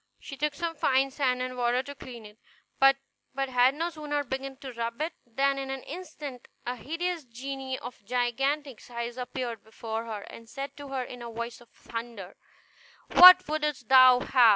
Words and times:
She 0.17 0.35
took 0.35 0.55
some 0.55 0.73
fine 0.75 1.11
sand 1.11 1.43
and 1.43 1.55
water 1.55 1.83
to 1.83 1.93
clean 1.93 2.25
it; 2.25 2.39
but 2.79 2.97
had 3.49 3.75
no 3.75 3.91
sooner 3.91 4.23
begun 4.23 4.57
to 4.57 4.73
rub 4.73 4.99
it 4.99 5.13
than 5.27 5.59
in 5.59 5.69
an 5.69 5.83
instant 5.83 6.47
a 6.65 6.75
hideous 6.75 7.23
genie 7.23 7.77
of 7.77 8.03
gigantic 8.03 8.79
size 8.81 9.15
appeared 9.15 9.63
before 9.63 10.05
her, 10.05 10.21
and 10.21 10.49
said 10.49 10.75
to 10.77 10.87
her 10.87 11.03
in 11.03 11.21
a 11.21 11.29
voice 11.29 11.61
of 11.61 11.69
thunder, 11.69 12.35
"What 13.11 13.47
wouldst 13.47 13.89
thou 13.89 14.21
have? 14.21 14.31